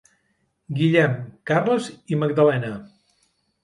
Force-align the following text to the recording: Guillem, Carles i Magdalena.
Guillem, 0.79 1.13
Carles 1.53 1.93
i 2.15 2.21
Magdalena. 2.25 2.77